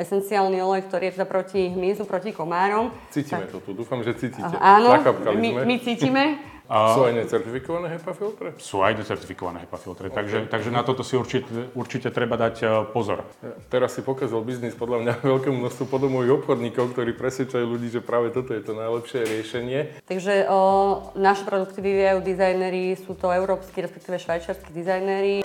[0.00, 2.88] esenciálny olej, ktorý je teda proti hmyzu, proti komárom.
[3.12, 4.56] Cítime tak, to tu, dúfam, že cítite.
[4.56, 4.96] Áno,
[5.36, 6.50] my, my cítime.
[6.70, 6.94] A...
[6.94, 8.48] Sú aj necertifikované HEPA filtre?
[8.62, 10.22] Sú aj necertifikované HEPA filtre, okay.
[10.22, 13.26] takže, takže na toto si určite, určite treba dať e, pozor.
[13.66, 18.30] Teraz si pokazal biznis podľa mňa veľkému množstvu podomových obchodníkov, ktorí presvedčajú ľudí, že práve
[18.30, 19.98] toto je to najlepšie riešenie.
[20.06, 25.42] Takže o, naše produkty vyvíjajú dizajneri, sú to európsky, respektíve švajčiarskí dizajneri.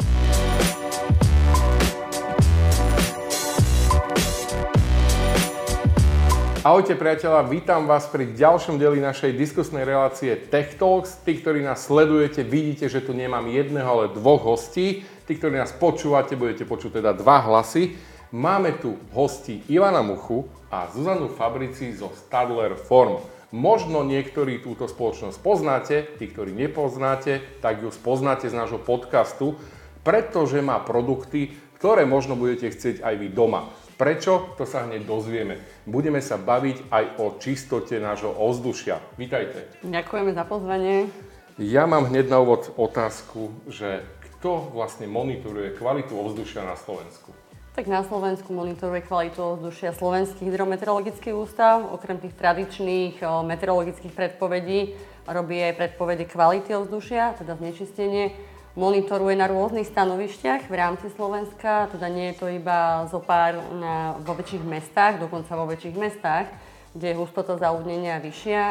[6.66, 11.22] Ahojte priateľa, vítam vás pri ďalšom deli našej diskusnej relácie Tech Talks.
[11.22, 15.05] Tí, ktorí nás sledujete, vidíte, že tu nemám jedného, ale dvoch hostí.
[15.30, 17.94] Tí, ktorí nás počúvate, budete počuť teda dva hlasy.
[18.34, 23.22] Máme tu hosti Ivana Muchu a Zuzanu Fabrici zo Stadler Form.
[23.54, 29.54] Možno niektorí túto spoločnosť poznáte, tí, ktorí nepoznáte, tak ju spoznáte z nášho podcastu,
[30.02, 33.70] pretože má produkty, ktoré možno budete chcieť aj vy doma.
[33.95, 34.52] Prečo?
[34.59, 35.55] To sa hneď dozvieme.
[35.88, 38.99] Budeme sa baviť aj o čistote nášho ovzdušia.
[39.15, 39.71] Vítajte.
[39.88, 41.07] Ďakujeme za pozvanie.
[41.55, 47.32] Ja mám hneď na úvod otázku, že kto vlastne monitoruje kvalitu ovzdušia na Slovensku?
[47.71, 51.88] Tak na Slovensku monitoruje kvalitu ovzdušia Slovenský hydrometeorologický ústav.
[51.88, 58.35] Okrem tých tradičných meteorologických predpovedí robí aj predpovede kvality ovzdušia, teda znečistenie
[58.76, 64.19] monitoruje na rôznych stanovišťach v rámci Slovenska, teda nie je to iba zo pár na,
[64.19, 66.51] vo väčších mestách, dokonca vo väčších mestách,
[66.91, 68.63] kde je hustota zaúdnenia vyššia,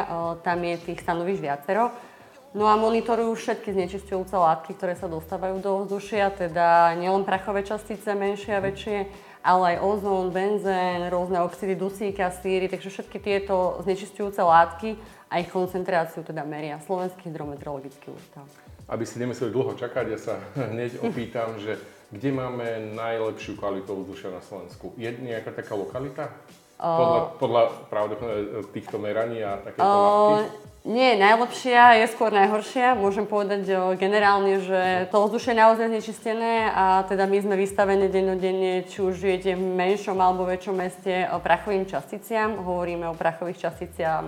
[0.45, 1.89] tam je tých stanovišť viacero.
[2.55, 8.15] No a monitorujú všetky znečistujúce látky, ktoré sa dostávajú do ovzdušia, teda nielen prachové častice
[8.15, 9.11] menšie a väčšie,
[9.43, 14.95] ale aj ozón, benzén, rôzne oxidy dusíka, síry, takže všetky tieto znečistujúce látky
[15.29, 18.47] a ich koncentráciu teda meria Slovenský hydrometeorologický ústav
[18.89, 20.35] aby si nemuseli dlho čakať, ja sa
[20.73, 21.81] hneď opýtam, že
[22.15, 24.95] kde máme najlepšiu kvalitu ovzdušia na Slovensku?
[24.95, 26.31] Je nejaká taká lokalita?
[26.75, 28.15] Podľa, podľa pravde
[28.75, 30.43] týchto meraní a takéto uh,
[30.85, 32.99] Nie, najlepšia je skôr najhoršia.
[32.99, 38.11] Môžem povedať o, generálne, že to ovzdušie je naozaj znečistené a teda my sme vystavení
[38.13, 42.61] dennodenne, či už žijete v menšom alebo väčšom meste, o prachovým časticiam.
[42.61, 44.21] Hovoríme o prachových časticiach,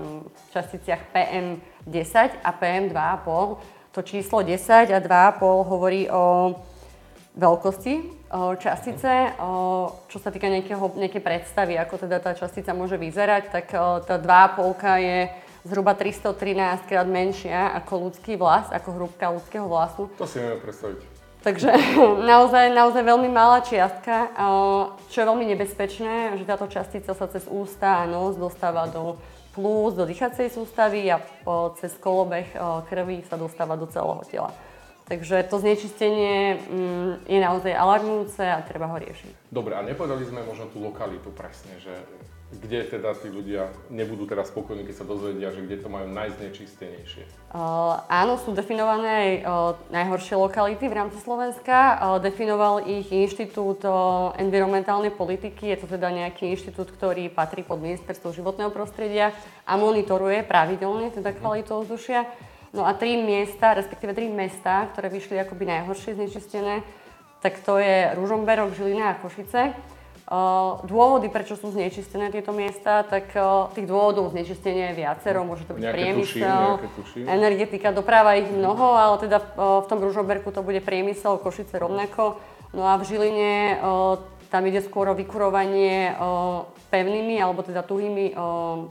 [0.54, 5.40] časticiach PM10 a PM2,5 to číslo 10 a 2,5
[5.72, 6.52] hovorí o
[7.32, 7.94] veľkosti
[8.60, 9.32] častice.
[10.12, 13.72] Čo sa týka nejakého, nejakej predstavy, ako teda tá častica môže vyzerať, tak
[14.04, 15.18] tá 2,5 je
[15.64, 20.12] zhruba 313 krát menšia ako ľudský vlas, ako hrúbka ľudského vlasu.
[20.20, 21.00] To si vieme predstaviť.
[21.40, 21.70] Takže
[22.36, 24.28] naozaj, naozaj veľmi malá čiastka,
[25.08, 29.16] čo je veľmi nebezpečné, že táto častica sa cez ústa a nos dostáva do
[29.56, 31.16] plus do dýchacej sústavy a
[31.80, 32.52] cez kolobeh
[32.92, 34.52] krvi sa dostáva do celého tela.
[35.06, 39.54] Takže to znečistenie mm, je naozaj alarmujúce a treba ho riešiť.
[39.54, 41.94] Dobre, a nepovedali sme možno tú lokalitu presne, že
[42.46, 47.26] kde teda tí ľudia nebudú teraz spokojní, keď sa dozvedia, že kde to majú najznečistenejšie?
[47.50, 49.46] Uh, áno, sú definované aj uh,
[49.90, 51.74] najhoršie lokality v rámci Slovenska.
[51.74, 57.82] Uh, definoval ich Inštitút uh, environmentálnej politiky, je to teda nejaký inštitút, ktorý patrí pod
[57.82, 59.34] ministerstvo životného prostredia
[59.66, 61.38] a monitoruje pravidelne teda mhm.
[61.42, 62.30] kvalitu ovzdušia.
[62.74, 66.82] No a tri miesta, respektíve tri mesta, ktoré vyšli akoby najhoršie znečistené,
[67.44, 69.76] tak to je Ružomberok, Žilina a Košice.
[70.82, 73.30] Dôvody, prečo sú znečistené tieto miesta, tak
[73.78, 75.46] tých dôvodov znečistenia je viacero.
[75.46, 76.82] Môže to byť nejaké priemysel,
[77.30, 82.42] energetika, doprava ich mnoho, ale teda v tom Ružoberku to bude priemysel, Košice rovnako.
[82.74, 83.78] No a v Žiline
[84.46, 86.14] tam ide skôr o vykurovanie
[86.88, 88.32] pevnými alebo teda tuhými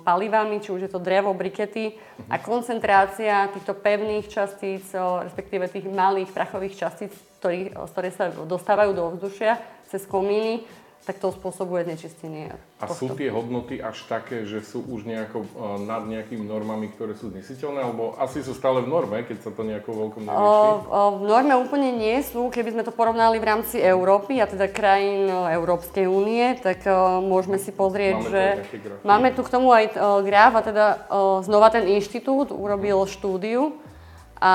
[0.03, 1.95] palivami, či už je to drevo, brikety.
[2.27, 9.57] A koncentrácia týchto pevných častíc, respektíve tých malých prachových častíc, ktoré sa dostávajú do ovzdušia
[9.88, 10.66] cez komíny,
[11.05, 12.49] tak to spôsobuje znečistenie.
[12.81, 17.13] A sú tie hodnoty až také, že sú už nejako uh, nad nejakými normami, ktoré
[17.13, 20.43] sú znesiteľné, alebo asi sú stále v norme, keď sa to nejako veľkom nerieši?
[21.05, 22.49] v norme úplne nie sú.
[22.49, 27.61] Keby sme to porovnali v rámci Európy, a teda krajín Európskej únie, tak uh, môžeme
[27.61, 28.43] si pozrieť, máme že
[29.05, 29.93] máme tu k tomu aj
[30.25, 30.85] graf, a teda
[31.46, 33.78] znova ten inštitút urobil štúdiu,
[34.45, 34.53] a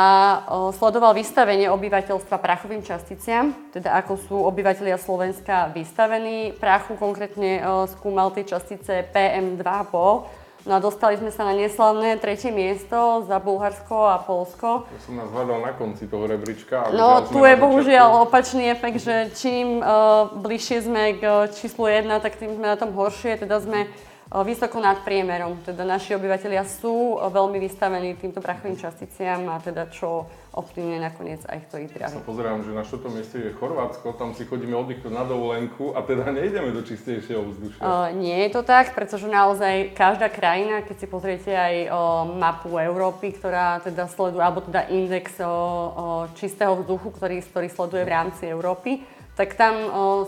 [0.78, 7.58] sledoval vystavenie obyvateľstva prachovým časticiam, teda ako sú obyvateľia Slovenska vystavení prachu, konkrétne
[7.90, 10.38] skúmal tie častice PM2,5.
[10.60, 14.84] No a dostali sme sa na neslavné tretie miesto za Bulharsko a Polsko.
[14.92, 16.92] Ja som nás hľadal na konci toho rebríčka.
[16.92, 22.36] No tu je bohužiaľ opačný efekt, že čím uh, bližšie sme k číslu 1, tak
[22.36, 23.40] tým sme na tom horšie.
[23.40, 23.88] Teda sme
[24.30, 25.58] vysoko nad priemerom.
[25.66, 31.58] Teda naši obyvateľia sú veľmi vystavení týmto prachovým časticiam a teda čo ovplyvňuje nakoniec aj
[31.70, 35.14] to ich Ja sa pozerám, že na štvrtom mieste je Chorvátsko, tam si chodíme oddychnúť
[35.14, 37.82] na dovolenku a teda nejdeme do čistejšieho vzdušia.
[37.82, 42.78] Uh, nie je to tak, pretože naozaj každá krajina, keď si pozriete aj uh, mapu
[42.78, 48.42] Európy, ktorá teda sleduje, alebo teda index uh, čistého vzduchu, ktorý, ktorý sleduje v rámci
[48.50, 49.02] Európy,
[49.38, 49.72] tak tam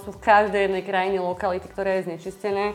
[0.00, 2.72] sú v každej jednej krajine lokality, ktoré je znečistené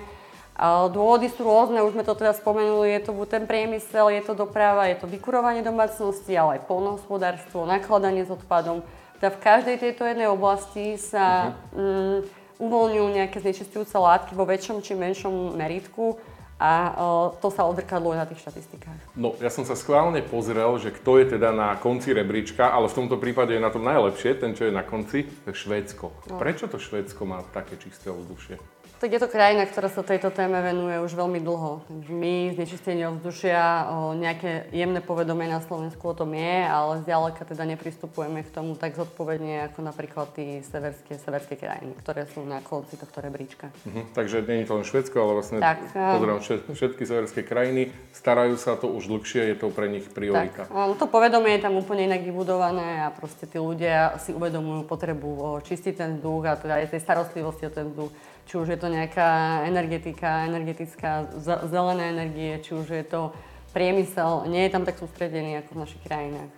[0.89, 4.33] Dôvody sú rôzne, už sme to teda spomenuli, je to buď ten priemysel, je to
[4.33, 8.81] doprava, je to vykurovanie domácnosti, ale aj polnohospodárstvo, nakladanie s odpadom.
[9.21, 11.77] Teda v každej tejto jednej oblasti sa uh-huh.
[11.77, 12.17] um,
[12.57, 16.17] uvoľňujú nejaké znečistujúce látky vo väčšom či menšom meritku
[16.57, 16.93] a uh,
[17.37, 19.13] to sa odrkadluje na tých štatistikách.
[19.13, 22.97] No, ja som sa schválne pozrel, že kto je teda na konci rebríčka, ale v
[22.97, 26.09] tomto prípade je na tom najlepšie, ten, čo je na konci, to je Švédsko.
[26.33, 26.41] No.
[26.41, 28.57] Prečo to Švédsko má také čisté ovzdušie?
[28.97, 31.85] Tak je to krajina, ktorá sa tejto téme venuje už veľmi dlho.
[32.09, 33.85] My znečistenie ovzdušia,
[34.17, 38.97] nejaké jemné povedomie na Slovensku o tom je, ale zďaleka teda nepristupujeme k tomu tak
[38.97, 43.69] zodpovedne ako napríklad tí severské, severské krajiny, ktoré sú na konci tohto rebríčka.
[43.85, 44.01] Uh-huh.
[44.17, 46.41] Takže nie je to len Švedsko, ale vlastne tak, pozerám
[46.73, 50.65] všetky severské krajiny, starajú sa to už dlhšie, je to pre nich priorita.
[50.65, 55.61] Tak, to povedomie je tam úplne inak vybudované a proste tí ľudia si uvedomujú potrebu
[55.61, 58.09] čistiť ten vzduch a teda aj tej starostlivosti o ten vzduch
[58.47, 61.27] či už je to nejaká energetika, energetická,
[61.67, 63.35] zelené energie, či už je to
[63.75, 66.51] priemysel, nie je tam tak sústredený ako v našich krajinách.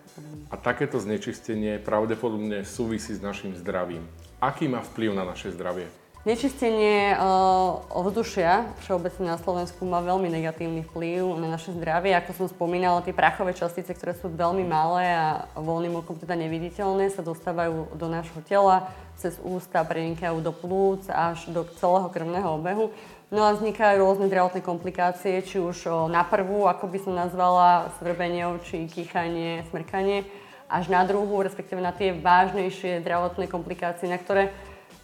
[0.53, 4.05] A takéto znečistenie pravdepodobne súvisí s našim zdravím.
[4.39, 5.89] Aký má vplyv na naše zdravie?
[6.27, 12.11] Nečistenie uh, ovzdušia všeobecne na Slovensku má veľmi negatívny vplyv na naše zdravie.
[12.11, 17.07] Ako som spomínala, tie prachové častice, ktoré sú veľmi malé a voľným okom teda neviditeľné,
[17.15, 22.91] sa dostávajú do nášho tela, cez ústa prenikajú do plúc až do celého krvného obehu.
[23.31, 27.95] No a vznikajú rôzne zdravotné komplikácie, či už uh, na prvú, ako by som nazvala,
[27.95, 30.27] svrbenie očí, kýchanie, smrkanie,
[30.67, 34.51] až na druhú, respektíve na tie vážnejšie zdravotné komplikácie, na ktoré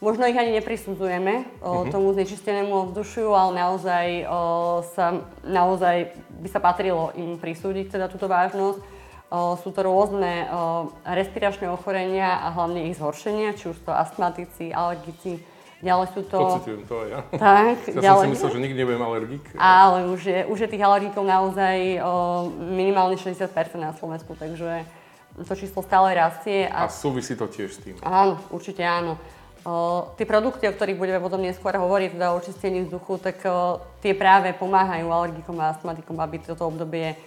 [0.04, 1.92] Možno ich ani neprisudzujeme o, uh-huh.
[1.92, 4.40] tomu znečistenému ovzdušiu, ale naozaj, o,
[4.92, 6.12] sa, naozaj
[6.44, 8.80] by sa patrilo im prisúdiť teda túto vážnosť.
[9.32, 14.76] O, sú to rôzne o, respiračné ochorenia a hlavne ich zhoršenia, či už to astmatici,
[14.76, 15.40] alergici,
[15.80, 16.38] ďalej sú to...
[16.44, 17.20] Pocitujem to aj ja.
[17.40, 18.20] Tak, ja ďalej...
[18.20, 19.46] som si myslel, že nikdy nebudem alergik.
[19.56, 22.12] Ale už je, už je tých alergikov naozaj o,
[22.52, 23.48] minimálne 60%
[23.80, 24.84] na Slovensku, takže
[25.44, 26.68] to číslo stále rastie.
[26.68, 26.88] A...
[26.88, 27.96] a súvisí to tiež s tým?
[28.04, 29.20] Áno, určite áno.
[29.66, 33.82] O, tie produkty, o ktorých budeme potom neskôr hovoriť, teda o čistení vzduchu, tak o,
[33.98, 37.18] tie práve pomáhajú alergikom a astmatikom, aby toto obdobie,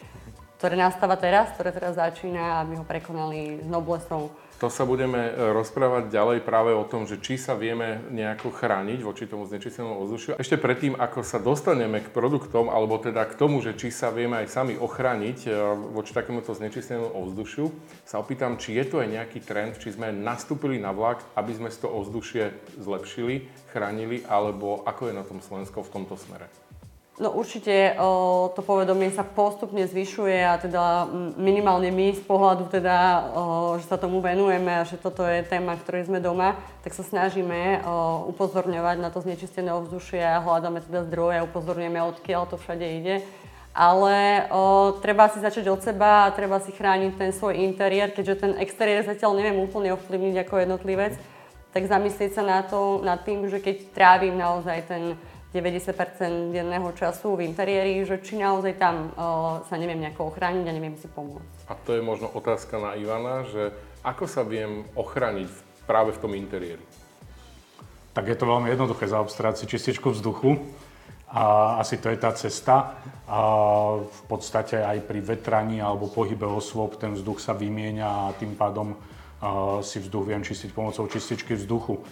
[0.62, 5.54] ktoré nastáva teraz, ktoré teraz začína, aby ho prekonali s noblesou to sa budeme e,
[5.54, 10.34] rozprávať ďalej práve o tom, že či sa vieme nejako chrániť voči tomu znečistenému ovzdušiu.
[10.34, 14.42] Ešte predtým, ako sa dostaneme k produktom, alebo teda k tomu, že či sa vieme
[14.42, 15.50] aj sami ochrániť e,
[15.94, 17.70] voči takémuto znečistenému ovzdušiu,
[18.02, 21.70] sa opýtam, či je tu aj nejaký trend, či sme nastúpili na vlak, aby sme
[21.70, 26.67] to ovzdušie zlepšili, chránili, alebo ako je na tom Slovensko v tomto smere.
[27.18, 32.94] No určite o, to povedomie sa postupne zvyšuje a teda minimálne my z pohľadu teda,
[32.94, 36.54] o, že sa tomu venujeme a že toto je téma, ktorej sme doma,
[36.86, 41.98] tak sa snažíme o, upozorňovať na to znečistené ovzdušie a hľadáme teda zdroje a upozorňujeme,
[42.06, 43.26] odkiaľ to všade ide.
[43.74, 48.46] Ale o, treba si začať od seba a treba si chrániť ten svoj interiér, keďže
[48.46, 51.18] ten exteriér zatiaľ neviem úplne ovplyvniť ako jednotlivec,
[51.74, 57.32] tak zamyslieť sa na to, nad tým, že keď trávim naozaj ten 90% denného času
[57.32, 61.72] v interiéri, že či naozaj tam o, sa neviem nejako ochrániť a neviem si pomôcť.
[61.72, 63.72] A to je možno otázka na Ivana, že
[64.04, 65.48] ako sa viem ochrániť
[65.88, 66.84] práve v tom interiéri?
[68.12, 70.60] Tak je to veľmi jednoduché zaobstarať si čističku vzduchu.
[71.28, 72.96] A asi to je tá cesta.
[73.28, 73.40] A
[74.00, 78.96] v podstate aj pri vetraní alebo pohybe osôb ten vzduch sa vymieňa a tým pádom
[79.86, 82.02] si vzduch viem čistiť pomocou čističky vzduchu.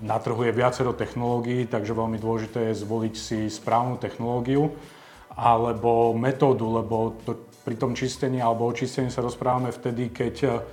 [0.00, 4.72] Na trhu je viacero technológií, takže veľmi dôležité je zvoliť si správnu technológiu
[5.36, 10.64] alebo metódu, lebo to, pri tom čistení alebo očistení sa rozprávame vtedy, keď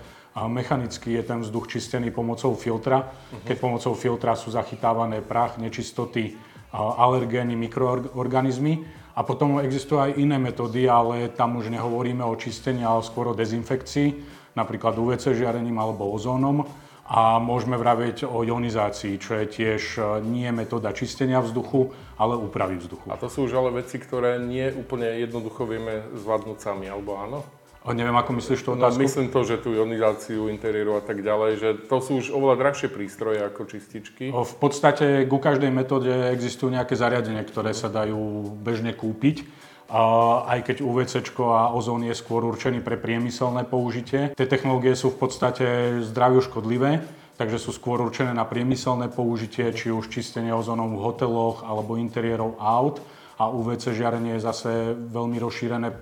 [0.47, 3.43] mechanicky je ten vzduch čistený pomocou filtra, uh-huh.
[3.47, 6.35] keď pomocou filtra sú zachytávané prach, nečistoty,
[6.75, 8.85] alergény, mikroorganizmy.
[9.17, 13.33] A potom existujú aj iné metódy, ale tam už nehovoríme o čistení, ale skôr o
[13.33, 16.65] dezinfekcii, napríklad UVC žiarením alebo ozónom
[17.07, 22.75] a môžeme vravieť o ionizácii, čo je tiež e, nie metóda čistenia vzduchu, ale úpravy
[22.75, 23.07] vzduchu.
[23.07, 27.39] A to sú už ale veci, ktoré nie úplne jednoducho vieme zvládnuť sami, alebo áno?
[27.87, 28.99] O, neviem, ako myslíš tú No, otázku?
[28.99, 32.91] myslím to, že tú ionizáciu interiéru a tak ďalej, že to sú už oveľa drahšie
[32.91, 34.35] prístroje ako čističky.
[34.35, 39.47] V podstate ku každej metóde existujú nejaké zariadenia, ktoré sa dajú bežne kúpiť.
[39.88, 44.36] Aj keď UVC a ozón je skôr určený pre priemyselné použitie.
[44.36, 45.65] Tie technológie sú v podstate
[46.03, 47.00] zdraviu škodlivé,
[47.39, 52.60] takže sú skôr určené na priemyselné použitie, či už čistenie ozónom v hoteloch alebo interiérov
[52.60, 53.00] aut.
[53.38, 55.96] A UVC žiarenie je zase veľmi rozšírené e,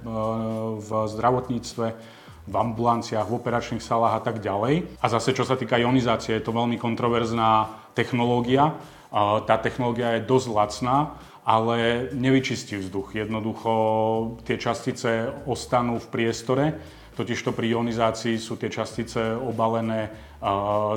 [0.79, 1.87] v zdravotníctve,
[2.47, 4.87] v ambulanciách, v operačných salách a tak ďalej.
[5.03, 8.71] A zase, čo sa týka ionizácie, je to veľmi kontroverzná technológia.
[9.11, 10.97] A Tá technológia je dosť lacná,
[11.45, 13.13] ale nevyčistí vzduch.
[13.13, 13.71] Jednoducho
[14.49, 16.65] tie častice ostanú v priestore,
[17.13, 20.09] totižto pri ionizácii sú tie častice obalené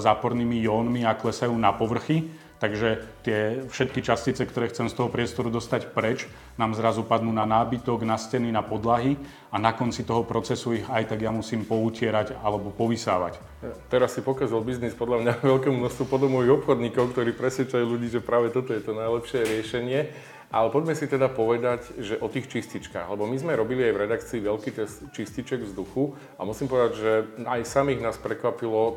[0.00, 2.48] zápornými jónmi a klesajú na povrchy.
[2.58, 6.26] Takže tie všetky častice, ktoré chcem z toho priestoru dostať preč,
[6.58, 9.14] nám zrazu padnú na nábytok, na steny, na podlahy
[9.54, 13.38] a na konci toho procesu ich aj tak ja musím poutierať alebo povysávať.
[13.86, 18.50] Teraz si pokazal biznis podľa mňa veľkému množstvu podomových obchodníkov, ktorí presvedčajú ľudí, že práve
[18.50, 20.00] toto je to najlepšie riešenie.
[20.48, 24.02] Ale poďme si teda povedať, že o tých čističkách, lebo my sme robili aj v
[24.08, 27.12] redakcii veľký test čističek vzduchu a musím povedať, že
[27.44, 28.94] aj samých nás prekvapilo e,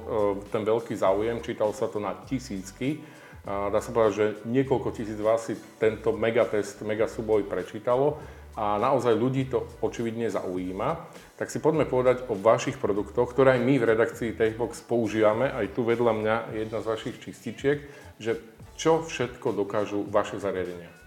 [0.47, 3.03] ten veľký záujem, čítal sa to na tisícky.
[3.41, 8.21] Dá sa povedať, že niekoľko tisíc vás si tento megatest, megasúboj prečítalo
[8.53, 11.09] a naozaj ľudí to očividne zaujíma.
[11.41, 15.49] Tak si poďme povedať o vašich produktoch, ktoré aj my v redakcii Techbox používame.
[15.49, 17.81] Aj tu vedľa mňa je jedna z vašich čističiek,
[18.21, 18.37] že
[18.77, 21.00] čo všetko dokážu vaše zariadenia.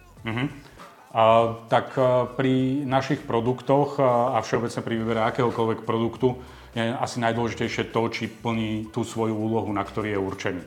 [1.14, 1.22] A,
[1.70, 6.42] tak a, pri našich produktoch a, a všeobecne pri výbere akéhokoľvek produktu
[6.74, 10.62] je asi najdôležitejšie to, či plní tú svoju úlohu, na ktorý je určený.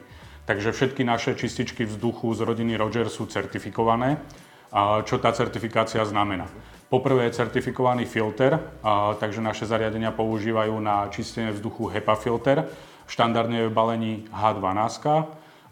[0.48, 4.24] Takže všetky naše čističky vzduchu z rodiny Roger sú certifikované.
[4.72, 6.48] A čo tá certifikácia znamená?
[6.88, 12.64] Poprvé je certifikovaný filter, a, takže naše zariadenia používajú na čistenie vzduchu HEPA filter.
[13.12, 15.04] Štandardne je v balení H12.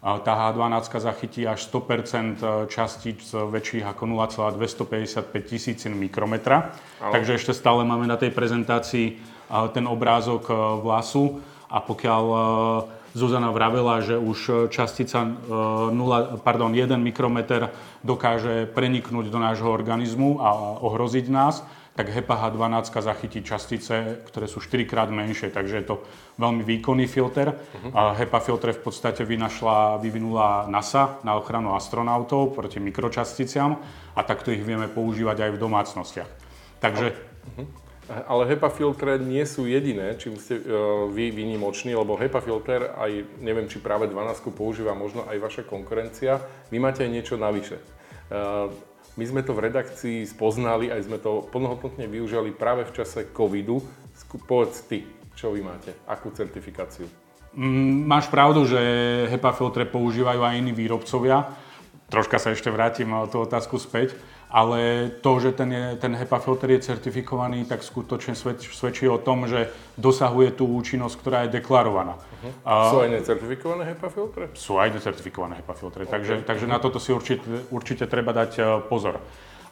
[0.04, 6.70] Tá H12 zachytí až 100% častíc väčších ako 0,255 tisícin mikrometra.
[7.00, 11.38] Takže ešte stále máme na tej prezentácii a, ten obrázok e, vlasu
[11.70, 12.38] a pokiaľ e,
[13.16, 17.72] Zuzana vravela, že už častica 0, pardon, 1 mikrometer
[18.04, 20.52] dokáže preniknúť do nášho organizmu a
[20.84, 21.64] ohroziť nás,
[21.96, 25.96] tak HEPA H12 zachytí častice, ktoré sú 4 krát menšie, takže je to
[26.36, 27.56] veľmi výkonný filter.
[27.96, 33.80] A HEPA filtre v podstate vynašla, vyvinula NASA na ochranu astronautov proti mikročasticiam
[34.12, 36.30] a takto ich vieme používať aj v domácnostiach.
[36.84, 37.16] Takže
[38.06, 43.42] Ale HEPA filtre nie sú jediné, čím ste uh, vy výnimoční, lebo HEPA filter aj,
[43.42, 46.38] neviem, či práve 12 používa možno aj vaša konkurencia.
[46.70, 47.82] Vy máte aj niečo navyše.
[48.30, 48.70] Uh,
[49.16, 53.80] my sme to v redakcii spoznali, aj sme to plnohodnotne využili práve v čase covidu.
[54.44, 57.08] Povedz ty, čo vy máte, akú certifikáciu.
[57.56, 58.80] Mm, Máš pravdu, že
[59.32, 61.48] HEPA filtre používajú aj iní výrobcovia.
[62.12, 64.12] Troška sa ešte vrátim na tú otázku späť.
[64.46, 69.18] Ale to, že ten, je, ten HEPA filter je certifikovaný, tak skutočne svedč, svedčí o
[69.18, 72.14] tom, že dosahuje tú účinnosť, ktorá je deklarovaná.
[72.62, 74.44] A Sú aj necertifikované HEPA filtre?
[74.54, 77.42] sú aj necertifikované HEPA filtre, takže, takže na toto si určite,
[77.74, 79.18] určite treba dať e, pozor.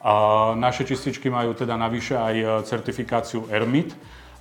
[0.03, 0.13] A
[0.59, 3.95] naše čističky majú teda navyše aj e, certifikáciu ERMIT.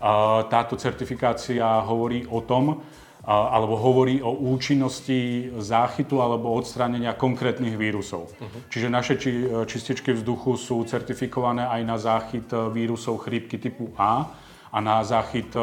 [0.03, 2.83] A táto certifikácia hovorí o tom,
[3.23, 8.27] alebo hovorí o účinnosti záchytu alebo odstránenia konkrétnych vírusov.
[8.67, 14.27] Čiže naše či, čističky vzduchu sú certifikované aj na záchyt e, vírusov chrípky typu A
[14.67, 15.59] a na záchyt e,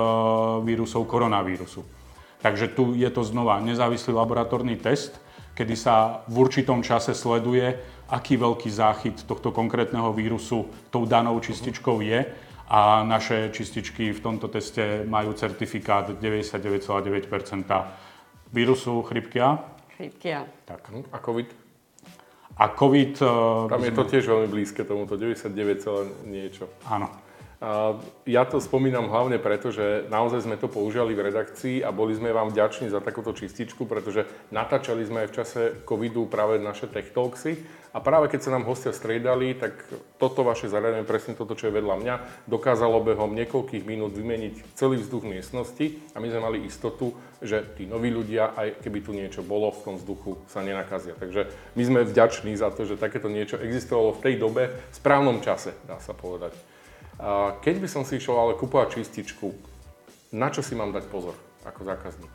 [0.65, 1.85] vírusov koronavírusu.
[2.41, 5.21] Takže tu je to znova nezávislý laboratórny test,
[5.53, 7.77] kedy sa v určitom čase sleduje,
[8.09, 12.25] aký veľký záchyt tohto konkrétneho vírusu tou danou čističkou je
[12.71, 17.27] a naše čističky v tomto teste majú certifikát 99,9
[18.55, 19.59] vírusu chrypky A.
[19.99, 20.87] Chrípky a Tak.
[20.95, 21.05] Hm?
[21.11, 21.49] A COVID?
[22.57, 23.13] A COVID...
[23.23, 23.27] e,
[23.69, 26.71] Tam je to tiež veľmi blízke tomuto, 99, celé niečo.
[26.87, 27.11] Áno.
[28.25, 32.33] Ja to spomínam hlavne preto, že naozaj sme to používali v redakcii a boli sme
[32.33, 37.13] vám vďační za takúto čističku, pretože natáčali sme aj v čase covidu práve naše Tech
[37.13, 39.75] Talksy a práve keď sa nám hostia striedali, tak
[40.23, 42.15] toto vaše zariadenie, presne toto, čo je vedľa mňa,
[42.47, 47.91] dokázalo behom niekoľkých minút vymeniť celý vzduch miestnosti a my sme mali istotu, že tí
[47.91, 51.19] noví ľudia, aj keby tu niečo bolo v tom vzduchu, sa nenakazia.
[51.19, 55.43] Takže my sme vďační za to, že takéto niečo existovalo v tej dobe, v správnom
[55.43, 56.55] čase, dá sa povedať.
[57.19, 59.51] A keď by som si išiel ale kúpovať čističku,
[60.31, 61.35] na čo si mám dať pozor
[61.67, 62.31] ako zákazník?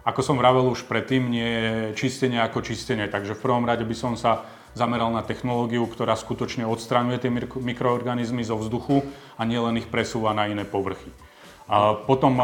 [0.00, 3.96] Ako som vravel už predtým, nie je čistenie ako čistenie, takže v prvom rade by
[3.96, 9.02] som sa zameral na technológiu, ktorá skutočne odstraňuje tie mikro- mikroorganizmy zo vzduchu
[9.38, 11.10] a nielen ich presúva na iné povrchy.
[11.70, 12.34] A potom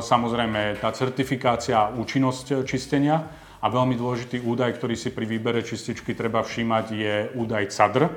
[0.00, 3.20] samozrejme tá certifikácia a účinnosť čistenia
[3.60, 8.08] a veľmi dôležitý údaj, ktorý si pri výbere čističky treba všímať, je údaj CADR.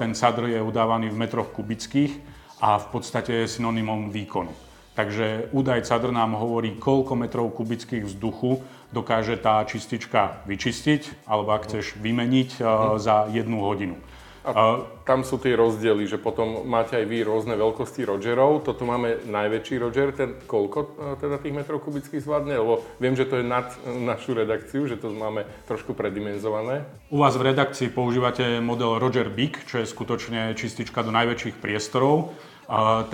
[0.00, 2.12] Ten CADR je udávaný v metroch kubických
[2.64, 4.65] a v podstate je synonymom výkonu.
[4.96, 8.64] Takže údaj CADR nám hovorí, koľko metrov kubických vzduchu
[8.96, 12.64] dokáže tá čistička vyčistiť, alebo ak chceš vymeniť
[12.96, 14.00] za jednu hodinu.
[14.46, 18.62] A tam sú tie rozdiely, že potom máte aj vy rôzne veľkosti Rogerov.
[18.62, 20.88] Toto máme najväčší Roger, ten koľko e,
[21.18, 22.54] teda tých metrov kubických zvládne?
[22.54, 26.86] Lebo viem, že to je nad našu redakciu, že to máme trošku predimenzované.
[27.10, 32.30] U vás v redakcii používate model Roger Big, čo je skutočne čistička do najväčších priestorov.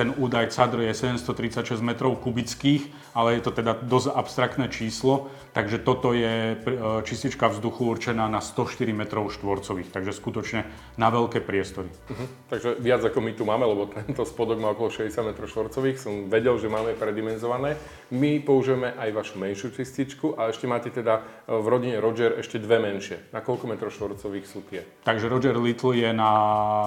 [0.01, 5.77] Ten údaj CADR je 736 metrov kubických, ale je to teda dosť abstraktné číslo, takže
[5.85, 10.65] toto je e, čistička vzduchu určená na 104 metrov štvorcových, takže skutočne
[10.97, 11.93] na veľké priestory.
[11.93, 12.29] Uh-huh.
[12.49, 16.33] Takže viac ako my tu máme, lebo tento spodok má okolo 60 metrov štvorcových, som
[16.33, 17.77] vedel, že máme predimenzované.
[18.09, 22.57] My použijeme aj vašu menšiu čističku a ešte máte teda e, v rodine Roger ešte
[22.57, 23.29] dve menšie.
[23.37, 24.81] Na koľko metrov štvorcových sú tie?
[25.05, 26.33] Takže Roger Little je na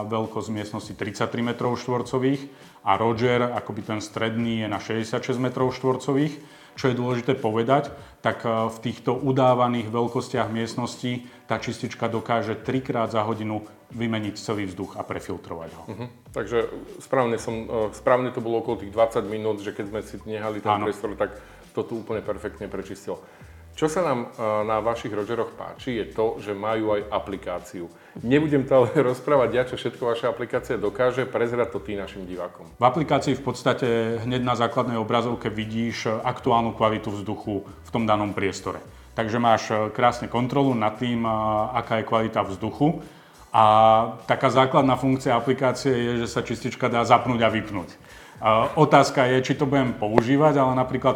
[0.09, 2.54] veľkosť miestnosti 33 metrov štvorcových
[2.85, 6.33] a Roger, akoby ten stredný, je na 66 m štvorcových.
[6.75, 7.87] Čo je dôležité povedať,
[8.19, 13.63] tak e, v týchto udávaných veľkostiach miestností tá čistička dokáže trikrát za hodinu
[13.95, 15.83] vymeniť celý vzduch a prefiltrovať ho.
[15.87, 16.07] Uh-huh.
[16.35, 16.67] Takže
[16.99, 20.59] správne, som, e, správne to bolo okolo tých 20 minút, že keď sme si nehali
[20.59, 21.39] ten priestor, tak
[21.71, 23.23] to tu úplne perfektne prečistilo.
[23.75, 24.27] Čo sa nám e,
[24.67, 27.87] na vašich Rogeroch páči, je to, že majú aj aplikáciu.
[28.23, 32.69] Nebudem to ale rozprávať ja, čo všetko vaša aplikácia dokáže, prezrať to ty našim divákom.
[32.79, 33.87] V aplikácii v podstate
[34.23, 38.79] hneď na základnej obrazovke vidíš aktuálnu kvalitu vzduchu v tom danom priestore.
[39.15, 41.31] Takže máš e, krásne kontrolu nad tým, e,
[41.75, 43.03] aká je kvalita vzduchu.
[43.55, 43.63] A
[44.27, 47.87] taká základná funkcia aplikácie je, že sa čistička dá zapnúť a vypnúť.
[48.75, 51.15] Otázka je, či to budem používať, ale napríklad,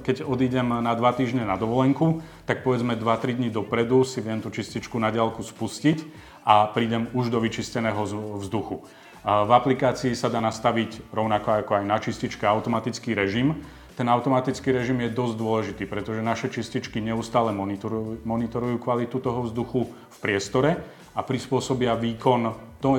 [0.00, 4.48] keď odídem na dva týždne na dovolenku, tak povedzme 2-3 dní dopredu si viem tú
[4.48, 8.04] čističku na diálku spustiť a prídem už do vyčisteného
[8.38, 8.84] vzduchu.
[9.24, 13.56] V aplikácii sa dá nastaviť rovnako ako aj na čističke automatický režim.
[13.96, 19.88] Ten automatický režim je dosť dôležitý, pretože naše čističky neustále monitorujú, monitorujú kvalitu toho vzduchu
[19.88, 20.76] v priestore
[21.16, 22.52] a prispôsobia výkon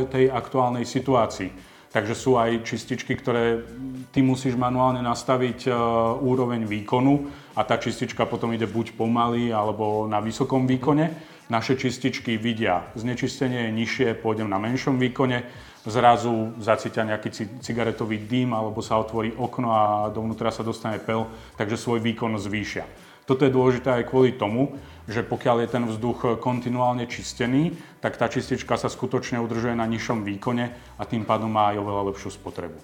[0.10, 1.78] tej aktuálnej situácii.
[1.96, 3.64] Takže sú aj čističky, ktoré
[4.12, 5.72] ty musíš manuálne nastaviť e,
[6.20, 11.16] úroveň výkonu a tá čistička potom ide buď pomaly alebo na vysokom výkone.
[11.46, 15.46] Naše čističky vidia, znečistenie je nižšie, pôjdem na menšom výkone,
[15.86, 21.78] zrazu zacítia nejaký cigaretový dým alebo sa otvorí okno a dovnútra sa dostane pel, takže
[21.78, 22.90] svoj výkon zvýšia.
[23.30, 28.26] Toto je dôležité aj kvôli tomu, že pokiaľ je ten vzduch kontinuálne čistený, tak tá
[28.26, 32.78] čistička sa skutočne udržuje na nižšom výkone a tým pádom má aj oveľa lepšiu spotrebu.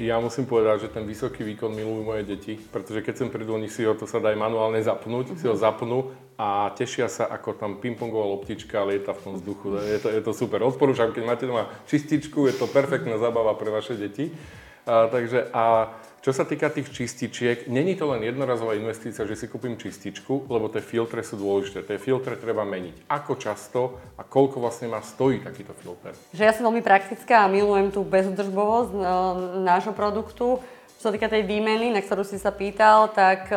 [0.00, 3.68] Ja musím povedať, že ten vysoký výkon milujú moje deti, pretože keď sem prídu, oni
[3.68, 7.60] si ho to sa dá aj manuálne zapnúť, si ho zapnú a tešia sa, ako
[7.60, 9.76] tam pingpongová loptička lieta v tom vzduchu.
[9.76, 10.64] Je to, je to super.
[10.64, 14.32] Odporúčam, keď máte doma čističku, je to perfektná zábava pre vaše deti.
[14.86, 19.48] A, takže a čo sa týka tých čističiek, není to len jednorazová investícia, že si
[19.48, 21.80] kúpim čističku, lebo tie filtre sú dôležité.
[21.80, 23.08] Tie filtre treba meniť.
[23.08, 26.12] Ako často a koľko vlastne má stojí takýto filter?
[26.36, 29.00] Že ja som veľmi praktická a milujem tú bezudržbovosť e,
[29.64, 30.60] nášho produktu.
[31.00, 33.56] Čo sa týka tej výmeny, na ktorú si sa pýtal, tak e,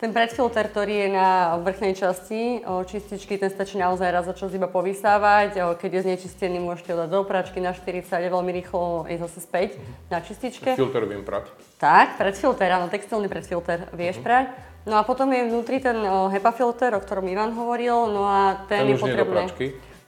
[0.00, 4.64] ten predfilter, ktorý je na vrchnej časti čističky, ten stačí naozaj raz za čas iba
[4.64, 5.76] povysávať.
[5.76, 9.44] Keď je znečistený, môžete ho dať do pračky na 40 a veľmi rýchlo je zase
[9.44, 9.76] späť
[10.08, 10.72] na čističke.
[10.72, 11.52] Filter viem prať.
[11.76, 14.24] Tak, predfilter, áno, textilný predfilter vieš uh-huh.
[14.24, 14.46] prať.
[14.88, 16.00] No a potom je vnútri ten
[16.32, 19.44] HEPA filter, o ktorom Ivan hovoril, no a ten, ten je potrebné.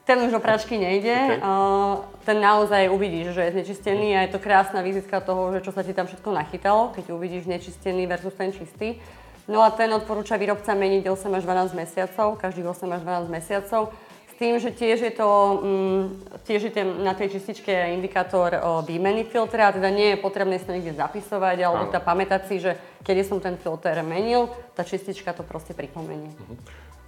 [0.03, 1.15] Ten už do pračky nejde.
[1.15, 1.39] Okay.
[1.39, 5.71] Uh, ten naozaj uvidíš, že je znečistený a je to krásna vizitka toho, že čo
[5.71, 8.99] sa ti tam všetko nachytalo, keď uvidíš znečistený versus ten čistý.
[9.51, 13.83] No a ten odporúča výrobca meniť 8 až 12 mesiacov, každých 8 až 12 mesiacov.
[14.31, 15.29] S tým, že tiež je to,
[15.61, 16.03] mm,
[16.47, 18.55] tiež je ten, na tej čističke indikátor
[18.87, 22.57] výmeny filtra, a teda nie je potrebné si to niekde zapisovať, alebo tá pamätať si,
[22.63, 24.47] že kedy som ten filter menil,
[24.79, 26.31] tá čistička to proste pripomenie.
[26.31, 26.57] Uh-huh.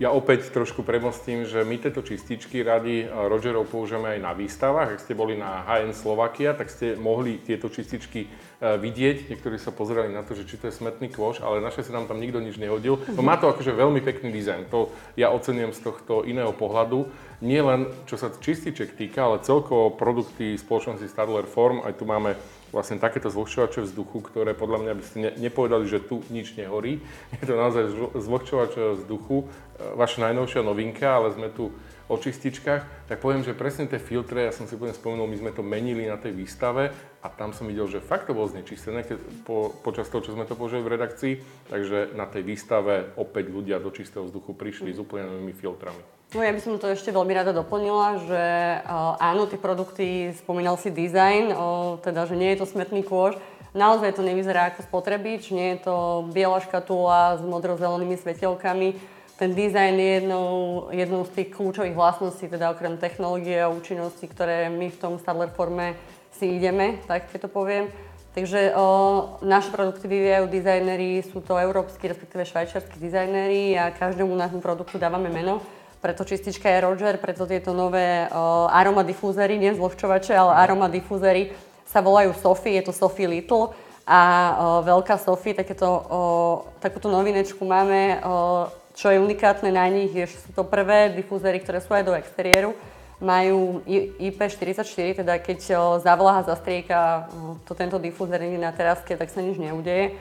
[0.02, 4.98] Ja opäť trošku premostím, že my tieto čističky rady Rogerov používame aj na výstavách.
[4.98, 8.28] Ak ste boli na HN Slovakia, tak ste mohli tieto čističky e,
[8.74, 9.30] vidieť.
[9.30, 12.10] Niektorí sa pozerali na to, že či to je smetný kôš, ale naše sa nám
[12.10, 13.06] tam nikto nič nehodil.
[13.14, 14.66] No má to akože veľmi pekný dizajn.
[14.74, 17.06] To ja ocenujem z tohto iného pohľadu.
[17.38, 22.34] nie len čo sa čističek týka, ale celkovo produkty spoločnosti Stadler Form, aj tu máme
[22.74, 26.98] vlastne takéto zvlhčovače vzduchu, ktoré podľa mňa by ste ne, nepovedali, že tu nič nehorí.
[27.38, 31.70] Je to naozaj zvlhčovač vzduchu, e, vaša najnovšia novinka, ale sme tu
[32.04, 35.52] o čističkách, tak poviem, že presne tie filtre, ja som si úplne spomenul, my sme
[35.56, 36.92] to menili na tej výstave
[37.24, 39.16] a tam som videl, že fakt to bolo znečistené keď,
[39.48, 41.34] po, počas toho, čo sme to použili v redakcii,
[41.72, 46.04] takže na tej výstave opäť ľudia do čistého vzduchu prišli s úplne novými filtrami.
[46.34, 48.42] No ja by som to ešte veľmi rada doplnila, že
[48.82, 53.38] uh, áno, tie produkty, spomínal si dizajn, uh, teda, že nie je to smetný kôž,
[53.70, 58.98] naozaj to nevyzerá ako spotrebič, nie je to biela škatula s modrozelenými svetelkami.
[59.38, 60.50] Ten dizajn je jednou,
[60.90, 65.54] jednou z tých kľúčových vlastností, teda okrem technológie a účinnosti, ktoré my v tom Stadler
[65.54, 65.94] forme
[66.34, 67.86] si ideme, tak keď to poviem.
[68.34, 74.58] Takže o, naše produkty vyvíjajú dizajneri, sú to európsky, respektíve švajčiarskí dizajneri a každému nášmu
[74.58, 75.62] produktu dávame meno
[76.04, 81.56] preto čistička je Roger, preto tieto nové uh, aroma difúzery, nie zlohčovače, ale aroma difúzery
[81.88, 83.72] sa volajú Sophie, je to Sophie Little.
[84.04, 84.52] A uh,
[84.84, 90.44] veľká Sophie, takéto, uh, takúto novinečku máme, uh, čo je unikátne na nich, je, že
[90.44, 92.76] sú to prvé difúzery, ktoré sú aj do exteriéru,
[93.16, 93.80] majú
[94.20, 95.58] IP44, teda keď
[96.04, 97.32] zavlaha, zastrieka
[97.64, 100.12] to tento difúzer na teraske, tak sa nič neudeje.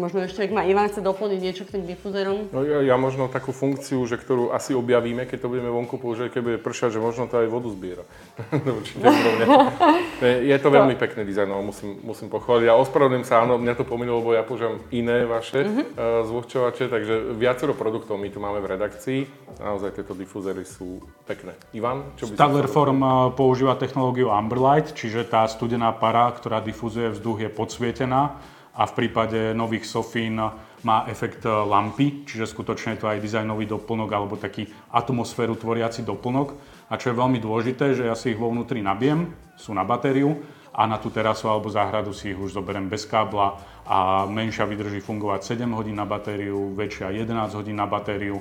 [0.00, 2.48] Možno ešte, ak ma Ivan chce doplniť niečo k tým difúzerom.
[2.56, 6.32] No ja, ja možno takú funkciu, že ktorú asi objavíme, keď to budeme vonku používať,
[6.32, 8.04] keď bude pršať, že možno to aj vodu zbiera.
[8.80, 9.04] Určite
[10.24, 12.72] je to veľmi pekný dizajn, no, musím, musím pochváliť.
[12.72, 17.36] A ospravedlňujem sa, áno, mňa to pominulo, lebo ja používam iné vaše uh, zvlhčovače, takže
[17.36, 19.20] viacero produktov my tu máme v redakcii.
[19.60, 21.52] Naozaj tieto difúzery sú pekné.
[21.76, 27.12] Ivan, čo by Stadler Form eh, používa technológiu Amberlight, čiže tá studená para, ktorá difúzuje
[27.12, 28.40] vzduch, je podsvietená
[28.80, 30.40] a v prípade nových sofín
[30.80, 36.00] má efekt e, lampy, čiže skutočne je to aj dizajnový doplnok alebo taký atmosféru tvoriaci
[36.00, 36.56] doplnok.
[36.88, 39.28] A čo je veľmi dôležité, že ja si ich vo vnútri nabijem,
[39.60, 40.40] sú na batériu
[40.72, 45.04] a na tú terasu alebo záhradu si ich už zoberiem bez kábla a menšia vydrží
[45.04, 48.40] fungovať 7 hodín na batériu, väčšia 11 hodín na batériu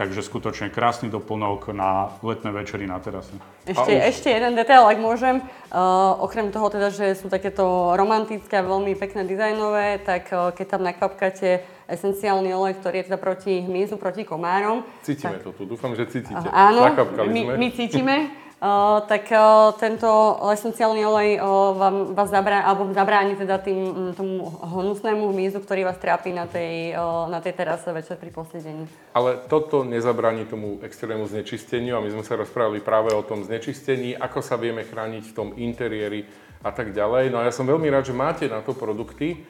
[0.00, 3.36] Takže skutočne krásny doplnok na letné večery na terase.
[3.68, 5.44] Ešte, ešte jeden detail, ak môžem.
[5.68, 10.66] Uh, okrem toho teda, že sú takéto romantické a veľmi pekné dizajnové, tak uh, keď
[10.72, 14.88] tam nakvapkáte esenciálny olej, ktorý je teda proti hmyzu, proti komárom.
[15.04, 15.52] Cítime tak...
[15.52, 16.32] to tu, dúfam, že cítite.
[16.32, 16.80] Uh, áno,
[17.28, 18.16] my, my cítime.
[18.60, 24.52] Uh, tak uh, tento esenciálny olej uh, vám, vás zabrá, alebo zabráni teda tým, tomu
[24.60, 26.92] hnusnému hmyzu, ktorý vás trápi na tej,
[27.32, 28.84] na tej terase večer pri posledení.
[29.16, 34.12] Ale toto nezabráni tomu extrémnu znečisteniu a my sme sa rozprávali práve o tom znečistení,
[34.12, 36.28] ako sa vieme chrániť v tom interiéri
[36.60, 37.32] a tak ďalej.
[37.32, 39.40] No a ja som veľmi rád, že máte na to produkty,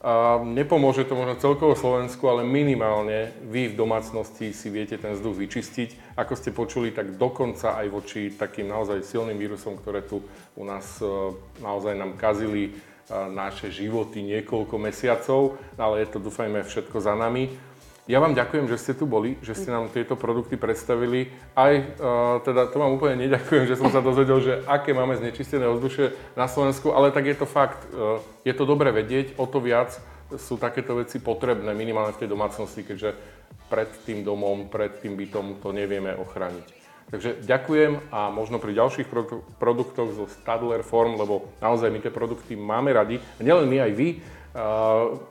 [0.00, 5.36] a nepomôže to možno celkovo Slovensku, ale minimálne vy v domácnosti si viete ten vzduch
[5.36, 6.16] vyčistiť.
[6.16, 10.24] Ako ste počuli, tak dokonca aj voči takým naozaj silným vírusom, ktoré tu
[10.56, 12.72] u nás e, naozaj nám kazili e,
[13.12, 17.69] naše životy niekoľko mesiacov, ale je to dúfajme všetko za nami.
[18.08, 21.28] Ja vám ďakujem, že ste tu boli, že ste nám tieto produkty predstavili.
[21.52, 25.68] Aj uh, teda to vám úplne neďakujem, že som sa dozvedel, že aké máme znečistené
[25.68, 27.84] ovzdušie na Slovensku, ale tak je to fakt.
[27.92, 29.94] Uh, je to dobre vedieť, o to viac
[30.38, 33.18] sú takéto veci potrebné, minimálne v tej domácnosti, keďže
[33.66, 36.66] pred tým domom, pred tým bytom to nevieme ochrániť.
[37.10, 39.10] Takže ďakujem a možno pri ďalších
[39.58, 44.08] produktoch zo Stadler Form, lebo naozaj my tie produkty máme radi, nielen my, aj vy,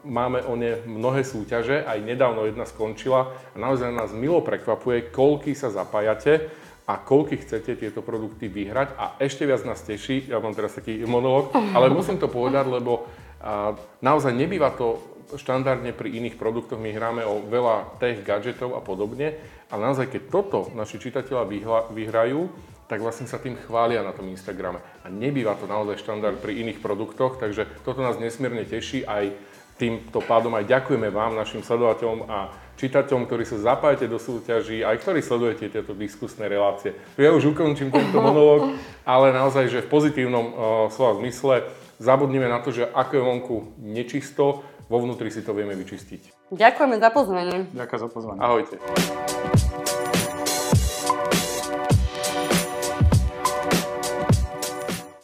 [0.07, 3.35] máme o ne mnohé súťaže, aj nedávno jedna skončila.
[3.53, 6.47] A naozaj nás milo prekvapuje, koľky sa zapájate
[6.89, 8.95] a koľky chcete tieto produkty vyhrať.
[8.95, 13.05] A ešte viac nás teší, ja mám teraz taký monolog, ale musím to povedať, lebo
[13.99, 14.97] naozaj nebýva to
[15.29, 19.37] štandardne pri iných produktoch, my hráme o veľa tech gadgetov a podobne,
[19.69, 21.45] ale naozaj keď toto naši čitatelia
[21.93, 22.49] vyhrajú,
[22.89, 24.81] tak vlastne sa tým chvália na tom Instagrame.
[25.05, 29.37] A nebýva to naozaj štandard pri iných produktoch, takže toto nás nesmierne teší aj
[29.79, 34.99] týmto pádom aj ďakujeme vám, našim sledovateľom a čitateľom, ktorí sa zapájate do súťaží, aj
[34.99, 36.91] ktorí sledujete tieto diskusné relácie.
[37.15, 38.75] Ja už ukončím tento monolog,
[39.07, 40.53] ale naozaj, že v pozitívnom uh,
[40.91, 41.71] slova zmysle
[42.01, 46.51] zabudnime na to, že ako je vonku nečisto, vo vnútri si to vieme vyčistiť.
[46.51, 47.57] Ďakujeme za pozvanie.
[47.71, 48.39] Ďakujem za pozvanie.
[48.41, 48.75] Ahojte.